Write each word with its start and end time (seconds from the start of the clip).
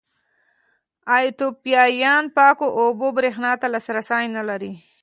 ایتوپیایان 1.15 2.23
پاکو 2.35 2.67
اوبو 2.81 3.07
برېښنا 3.17 3.51
ته 3.61 3.67
لاسرسی 3.73 4.25
نه 4.37 4.43
لري. 4.49 4.73